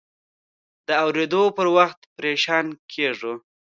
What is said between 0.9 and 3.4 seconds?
اورېدو پر وخت پریشان کېږو.